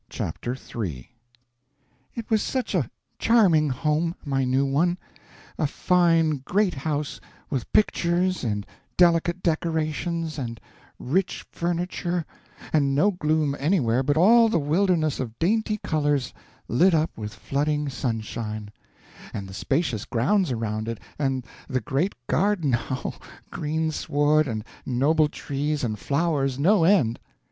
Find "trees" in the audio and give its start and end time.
25.27-25.83